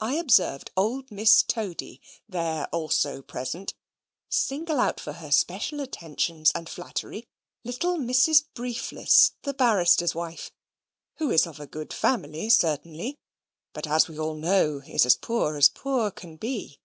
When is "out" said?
4.78-5.00